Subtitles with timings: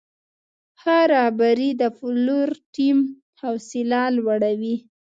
[0.79, 2.97] ښه رهبري د پلور ټیم
[3.39, 4.75] حوصله لوړوي.